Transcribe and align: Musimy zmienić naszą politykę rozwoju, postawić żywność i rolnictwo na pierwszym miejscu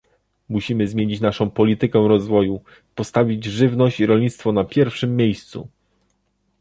Musimy 0.49 0.87
zmienić 0.87 1.21
naszą 1.21 1.49
politykę 1.51 2.07
rozwoju, 2.07 2.61
postawić 2.95 3.45
żywność 3.45 3.99
i 3.99 4.05
rolnictwo 4.05 4.51
na 4.51 4.63
pierwszym 4.63 5.15
miejscu 5.15 5.67